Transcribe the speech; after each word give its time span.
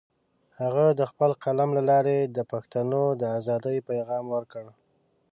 هغه 0.61 0.85
د 0.99 1.01
خپل 1.11 1.31
قلم 1.43 1.69
له 1.77 1.83
لارې 1.89 2.17
د 2.35 2.39
پښتنو 2.51 3.03
د 3.21 3.23
ازادۍ 3.37 3.77
پیغام 3.89 4.25
ورکړ. 4.35 4.63